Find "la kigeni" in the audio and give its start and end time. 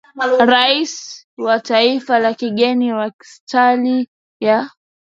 2.19-2.91